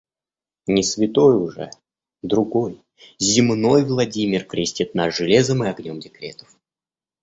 [0.65, 1.69] Не святой уже—
[2.23, 2.81] другой,
[3.19, 6.57] земной Владимир крестит нас железом и огнем декретов.